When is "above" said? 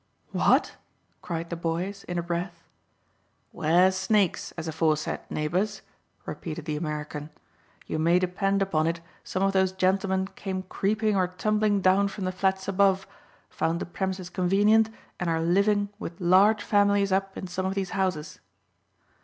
12.67-13.05